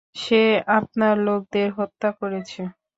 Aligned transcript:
সে 0.15 0.41
আপনার 0.77 1.15
লোকদের 1.27 1.67
হত্যা 1.77 2.09
করেছে। 2.19 2.61